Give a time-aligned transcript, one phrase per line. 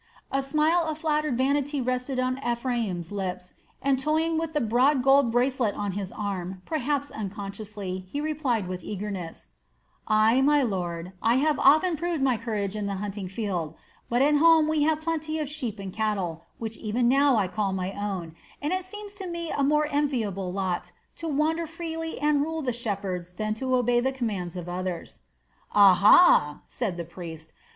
[0.31, 3.53] A smile of flattered vanity rested on Ephraim's lips,
[3.83, 8.83] and toying with the broad gold bracelet on his arm, perhaps unconsciously, he replied with
[8.83, 9.49] eagerness:
[10.07, 13.75] "Ay, my lord, I have often proved my courage in the hunting field;
[14.09, 17.71] but at home we have plenty of sheep and cattle, which even now I call
[17.71, 22.41] my own, and it seems to me a more enviable lot to wander freely and
[22.41, 25.19] rule the shepherds than to obey the commands of others."
[25.75, 27.53] "Aha!" said the priest.